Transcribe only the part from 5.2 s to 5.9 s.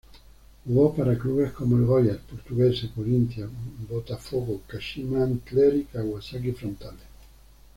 Antlers y